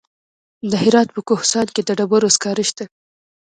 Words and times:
د 0.69 0.73
هرات 0.83 1.07
په 1.15 1.21
کهسان 1.27 1.67
کې 1.75 1.81
د 1.83 1.89
ډبرو 1.99 2.29
سکاره 2.35 2.63
شته. 2.69 2.85